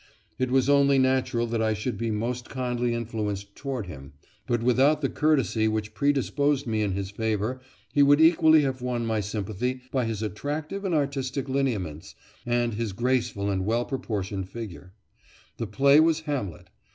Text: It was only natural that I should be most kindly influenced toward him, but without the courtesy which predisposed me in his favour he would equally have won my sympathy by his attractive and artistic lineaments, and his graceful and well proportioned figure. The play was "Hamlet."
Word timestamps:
It 0.39 0.49
was 0.49 0.67
only 0.67 0.97
natural 0.97 1.45
that 1.45 1.61
I 1.61 1.75
should 1.75 1.95
be 1.95 2.09
most 2.09 2.49
kindly 2.49 2.91
influenced 2.95 3.55
toward 3.55 3.85
him, 3.85 4.13
but 4.47 4.63
without 4.63 5.01
the 5.01 5.09
courtesy 5.09 5.67
which 5.67 5.93
predisposed 5.93 6.65
me 6.65 6.81
in 6.81 6.93
his 6.93 7.11
favour 7.11 7.61
he 7.93 8.01
would 8.01 8.19
equally 8.19 8.63
have 8.63 8.81
won 8.81 9.05
my 9.05 9.19
sympathy 9.19 9.81
by 9.91 10.05
his 10.05 10.23
attractive 10.23 10.85
and 10.85 10.95
artistic 10.95 11.47
lineaments, 11.47 12.15
and 12.47 12.73
his 12.73 12.93
graceful 12.93 13.51
and 13.51 13.63
well 13.63 13.85
proportioned 13.85 14.49
figure. 14.49 14.95
The 15.57 15.67
play 15.67 15.99
was 15.99 16.21
"Hamlet." 16.21 16.71